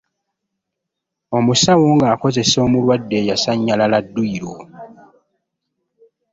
Omusawo 1.37 1.85
nga 1.95 2.05
akozesa 2.13 2.57
omulwadde 2.65 3.15
eyasanyala 3.21 3.97
dduyiro. 4.05 4.53